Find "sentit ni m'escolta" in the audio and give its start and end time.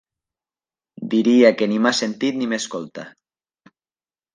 2.01-3.09